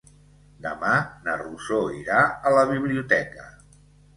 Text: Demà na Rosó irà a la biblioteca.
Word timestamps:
Demà 0.65 0.93
na 1.27 1.35
Rosó 1.43 1.79
irà 1.99 2.25
a 2.25 2.55
la 2.59 2.65
biblioteca. 2.73 3.47